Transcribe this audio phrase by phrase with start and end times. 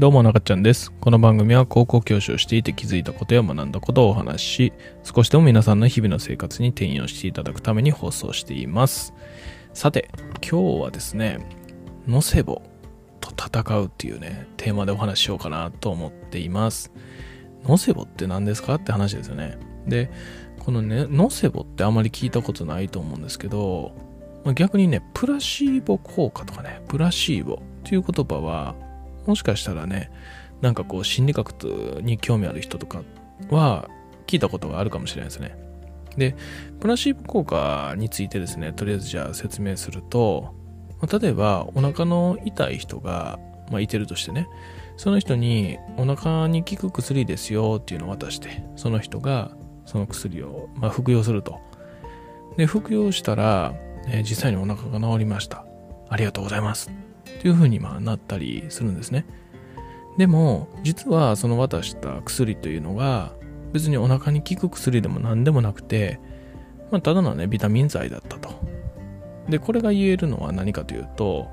[0.00, 0.90] どうも中ちゃんです。
[0.92, 9.12] この番組は高校教師をしていて気づいたことや学んだことをお話しし、少しでも皆さんの日々の生活に転用していただくために放送しています。
[9.74, 11.46] さて、今日はですね、
[12.08, 12.62] ノセボ
[13.20, 16.90] と戦うっていうね、テーマでお話ししようかなと思っています。
[17.68, 19.58] ノセボって何ですかって話ですよね。
[19.86, 20.10] で、
[20.60, 23.92] このね、ノセボってあまり聞いたことないと思うんですけど、
[24.54, 28.74] 逆にね、プラシーボ効果とかね、プラシーボっていう言葉は、
[29.26, 30.10] もしかしたらね、
[30.60, 31.52] なんかこう心理学
[32.02, 33.02] に興味ある人とか
[33.50, 33.88] は
[34.26, 35.56] 聞いたことがあるかもしれないですね。
[36.16, 36.36] で、
[36.80, 40.54] プラシーボ効果についてですね、とりあえずじゃあ説明すると、
[41.20, 43.38] 例えばお腹の痛い人が、
[43.70, 44.48] まあ、いてるとしてね、
[44.96, 49.52] その人にお腹に効く薬ですよっていうのを渡して、その人が
[49.86, 51.58] その薬を、まあ、服用すると。
[52.56, 53.74] で、服用したら、
[54.06, 55.64] えー実際にお腹が治りました。
[56.08, 57.09] ありがとうございます。
[57.40, 59.24] っていう風にまあなったりするんですね。
[60.18, 63.32] でも、実はその渡した薬というのが、
[63.72, 66.20] 別にお腹に効く薬でも何でもなくて、
[66.90, 68.50] まあ、ただのね、ビタミン剤だったと。
[69.48, 71.48] で、これが言えるのは何かというと、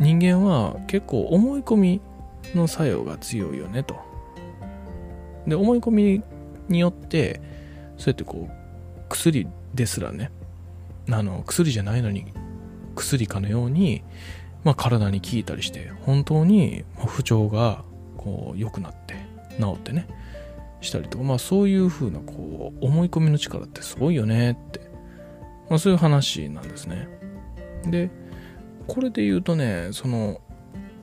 [0.00, 2.00] 人間は結構思い込み
[2.52, 4.00] の作用が強いよねと。
[5.46, 6.22] で、思い込み
[6.68, 7.40] によって、
[7.98, 8.52] そうやってこう、
[9.08, 10.32] 薬ですらね、
[11.08, 12.26] あの、薬じゃないのに、
[12.96, 14.02] 薬かのように、
[14.64, 17.84] まあ、体に効いたりして本当に不調が
[18.16, 19.16] こう良くなって
[19.58, 20.06] 治ってね
[20.80, 24.80] したりとかまあそういう風なこう思い込みの力ってすごいよねって、
[25.68, 27.08] まあ、そういう話なんですね。
[27.86, 28.10] で
[28.86, 30.40] これで言うとねその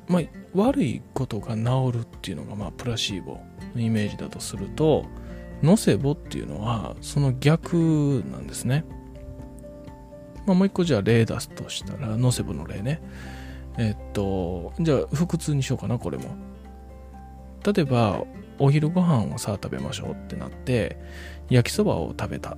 [0.07, 0.21] まあ
[0.53, 3.39] 悪いことが治るっていうのがまあプラシーボ
[3.75, 5.05] のイメージだとすると
[5.61, 8.85] ノセボっていうのはその逆なんですね。
[10.45, 13.01] まあ、もう一個じゃあ例出すとしたらノセボの例ね。
[13.77, 16.25] えっと、じゃあ、腹痛にしようかな、これも。
[17.65, 18.23] 例えば、
[18.57, 20.97] お昼ご飯をさあ食べましょうってなって、
[21.49, 22.57] 焼きそばを食べた。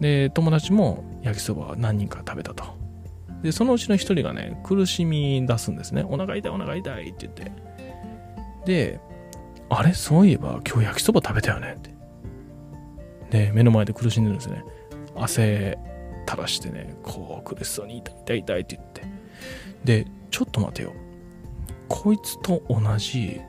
[0.00, 2.64] で、友達も焼きそばを何人か食べたと。
[3.42, 6.04] で、そのうちの一人がね、苦しみ出すんですね。
[6.06, 7.52] お腹痛い、お腹痛いって言って。
[8.64, 9.00] で、
[9.70, 9.94] あれ？
[9.94, 11.90] そういえば今日焼きそば食べたよねって。
[13.30, 14.64] で、目の前で苦しんでるんですね。
[15.16, 15.78] 汗
[16.28, 19.02] 垂らしてね、こう苦しそうに痛い痛い痛いって言って。
[19.84, 20.92] で、ちょっと待てよ。
[21.88, 23.40] こいつと同じ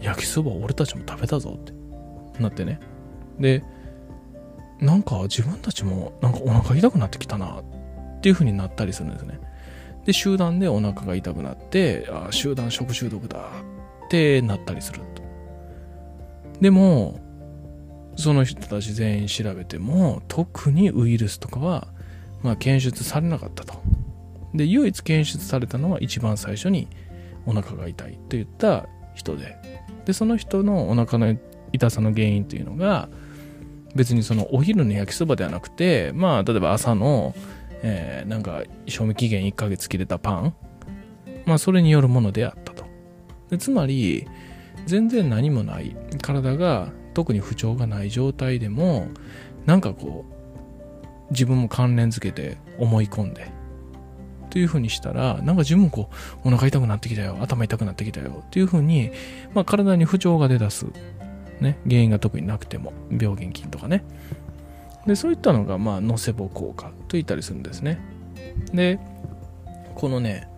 [0.00, 1.72] 焼きそば俺たちも食べたぞって
[2.40, 2.78] なってね。
[3.40, 3.64] で、
[4.80, 9.40] なんか自分たちもなんかお腹痛くなってきたなっていう風になったりするんですね。
[10.04, 13.38] で、集団でお腹が痛くなって、あ集団食中毒だ
[14.06, 15.22] ってなったりすると。
[16.60, 17.18] でも、
[18.16, 21.88] その人たち全員調べても、特にウイルスとかは、
[22.42, 23.74] まあ、検出されなかったと。
[24.54, 26.88] で唯一検出されたのは一番最初に
[27.46, 29.56] お腹が痛いと言った人で。
[30.04, 31.36] でその人のお腹の
[31.72, 33.08] 痛さの原因というのが
[33.94, 37.34] 別にそのお昼の焼きそばではなくてまあ例えば朝の、
[37.82, 40.54] えーなんか賞味期限1ヶ月切れたパン。
[41.46, 42.84] まあそれによるものであったと。
[43.50, 44.26] でつまり
[44.86, 45.96] 全然何もない。
[46.20, 49.08] 体が特に不調がない状態でも
[49.66, 53.50] なんかこう自分も関連づけて思い込んで
[54.52, 56.10] というふうにしたら、なんか自分もこ
[56.44, 59.10] う、お腹痛くなってきたよ、頭痛くなってきたよ、っていうふうに、
[59.54, 60.84] まあ体に不調が出だす。
[61.62, 64.04] ね、原因が特になくても、病原菌とかね。
[65.06, 67.98] で、そういったのが、まあ、ノセボ効果と言ったりするんですね。
[68.74, 68.98] で、
[69.94, 70.48] このね、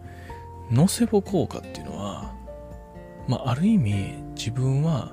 [0.72, 2.34] ノセボ効果っていうのは、
[3.28, 5.12] まあ、ある意味、自分は、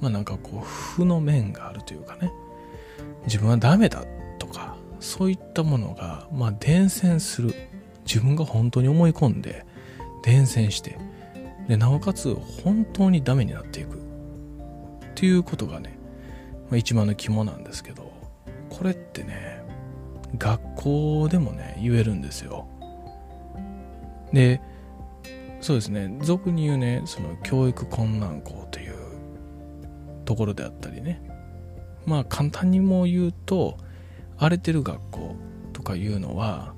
[0.00, 2.32] まあなんかこう、負の面があるというかね、
[3.26, 4.04] 自分はダメだ
[4.38, 7.54] とか、そういったものが、まあ伝染する。
[8.06, 9.66] 自分が本当に思い込んで
[10.22, 10.98] 伝染して
[11.68, 13.96] でなおかつ本当にダメになっていく。
[13.96, 15.98] っていうことがね、
[16.68, 18.12] まあ、一番の肝なんですけど
[18.68, 19.62] これってね
[20.36, 22.68] 学校でもね言えるんですよ。
[24.32, 24.60] で
[25.62, 28.94] そうですね俗に言うねその教育困難校という
[30.26, 31.22] ところであったりね
[32.04, 33.78] まあ簡単にも言うと
[34.36, 35.34] 荒れてる学校
[35.72, 36.74] とかいうのは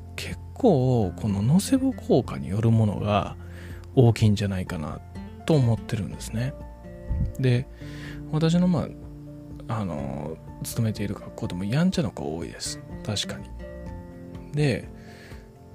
[0.59, 3.37] 構このノセボ効果によるものが
[3.95, 5.01] 大きいんじゃないかな
[5.47, 6.53] と思ってるんですね。
[7.41, 7.67] で
[8.31, 8.89] 私のま
[9.69, 13.49] ああの勤めている学校でもやんちゃな子多いです確かに。
[14.53, 14.89] で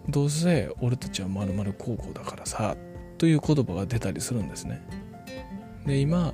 [0.10, 2.76] どうせ俺たちはまるまる高校だからさ
[3.18, 4.86] という言葉が出たりするんですね。
[5.86, 6.34] で今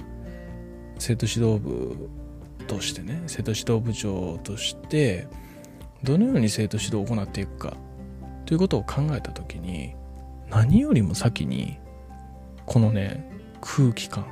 [0.97, 2.09] 生徒指導部
[2.67, 5.27] としてね生徒指導部長として
[6.03, 7.77] どのように生徒指導を行っていくか
[8.49, 9.93] ということを考えた時に
[10.49, 11.77] 何よりも先に
[12.65, 13.29] このね
[13.61, 14.25] 空気感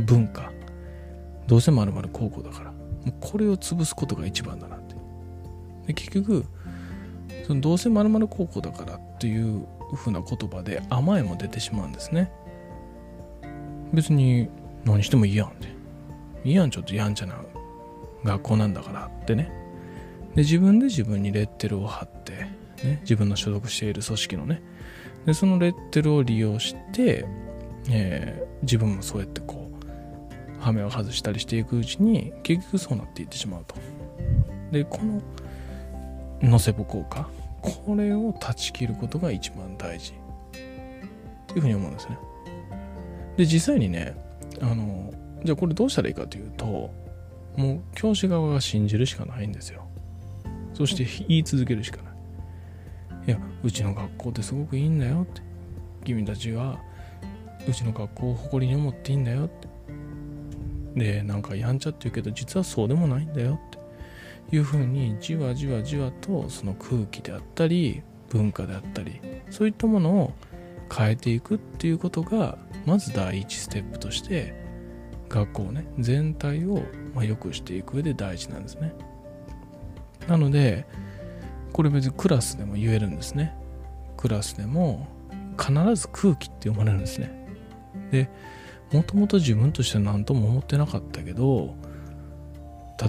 [0.00, 0.50] 文化
[1.46, 2.74] どうせまる高校だから
[3.20, 4.96] これを潰すことが一番だなって。
[5.86, 6.44] で結局
[7.46, 12.32] そのどうせまる高校だからっていうふうな言葉で甘えも出てしまうんですね。
[13.92, 14.48] 別に
[14.84, 15.68] 何してもいいやんって。
[16.44, 17.36] いいやんちょっとやんちゃな
[18.24, 19.52] 学校なんだからってね。
[20.34, 24.62] で自分で自分にレッテルを貼って、ね、自分の所属している組織のね。
[25.26, 27.24] でそのレッテルを利用して、
[27.90, 33.76] えー、自分もそうやってこう羽目を外したりしていくうちに結局そうなっていってしまうと。
[34.72, 35.22] でこの
[36.40, 37.28] ノセボ効果
[37.60, 40.12] これを断ち切ることが一番大事。
[40.12, 42.18] っていうふうに思うんですね。
[43.36, 44.16] で実際にね
[44.60, 45.12] あの
[45.44, 46.90] じゃあこれどうしたらいいかというと
[47.56, 49.86] もう教師側が信じるしかないんですよ。
[50.74, 52.11] そして言い続けるしかない。
[53.26, 55.42] いやうちの学校ってすごくいいんだよって。
[56.04, 56.80] 君たちは
[57.68, 59.68] うちの学校を誇りに思っていいんだよって。
[60.94, 63.82] でなんかやんちゃって言うけど実はそうでもないんだよって。
[64.54, 69.20] いうふうにじわじわじわとその空気であったり文化であったり
[69.50, 70.34] そういったものを
[70.94, 74.52] 変えていくっていうことがまず第一ステップとして
[75.28, 76.82] 学校ね全体を
[77.14, 78.94] ま良くしていく上で大事なんですね。
[80.28, 80.86] なので
[81.72, 83.54] これ別にクラスでも言えるんですね。
[84.16, 85.08] クラスでも
[85.58, 87.32] 必ず空気って読まれるんですね。
[88.10, 88.28] で
[88.92, 91.74] もともと自分としては何とも思ってなかったけど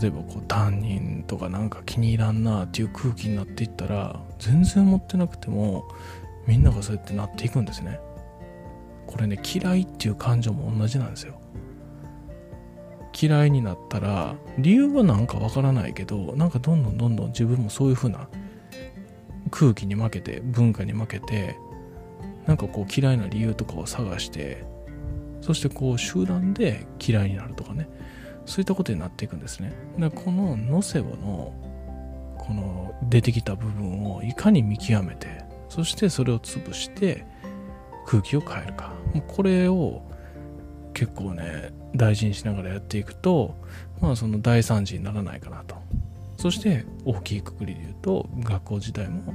[0.02, 5.86] 例えばこう担任とかなんか気に入らんなっていう空気になっていったら全然思ってなくても
[6.48, 8.00] みんながそうやってなっていくんですね。
[9.08, 11.40] これね嫌いっていう感情も同じなんですよ。
[13.22, 18.28] 嫌いになったら理由はなんかわからないけどなんかどんどんどんどん自分もそういう風な
[19.56, 21.60] 空気に負けて文化に負けて
[22.48, 24.66] なんかこう嫌いな理由とかを探して
[25.42, 27.88] そしてこう集団で嫌いになるとかね。
[28.46, 29.74] そういったことになっていくんですね。
[30.00, 31.54] だからこのノセボの
[32.38, 37.26] この出てきた部分をいかに見極めてそしてそれを潰して
[38.06, 38.92] 空気を変えるか。
[39.28, 40.02] これを
[40.94, 43.56] 結構ね大事にしながらやっていくと
[44.02, 45.76] まあその大惨事にならないかなと。
[46.44, 49.34] そして大きいくくりで言うと学校自体も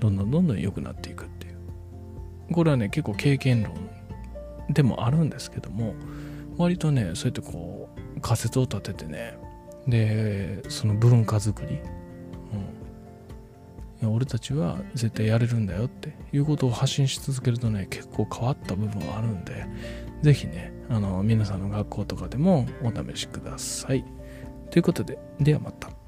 [0.00, 1.58] どんどんどんどん良くなっていくっていう。
[2.54, 3.74] これはね結構経験論
[4.70, 5.94] でもあるんですけども
[6.56, 9.36] 割とねそうやってこう仮説を立ててね
[9.86, 11.78] でその文化づくり、
[14.00, 19.66] うん、俺たちは絶対やれるんだよっていうことを発信し続けるとね結構変わった部分はあるんで
[20.22, 24.06] 是非ねあの皆さんの学校とかでもお試しください。
[24.70, 25.99] ということでではまた。